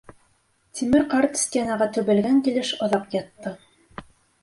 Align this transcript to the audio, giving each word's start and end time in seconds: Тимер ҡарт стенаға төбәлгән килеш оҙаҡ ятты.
Тимер 0.79 1.03
ҡарт 1.11 1.37
стенаға 1.43 1.89
төбәлгән 1.99 2.43
килеш 2.51 2.75
оҙаҡ 2.89 3.19
ятты. 3.21 3.57